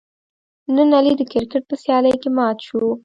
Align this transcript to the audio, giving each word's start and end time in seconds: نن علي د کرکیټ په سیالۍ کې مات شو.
نن 0.75 0.89
علي 0.97 1.13
د 1.17 1.21
کرکیټ 1.31 1.63
په 1.69 1.75
سیالۍ 1.83 2.15
کې 2.21 2.29
مات 2.37 2.57
شو. 2.67 2.83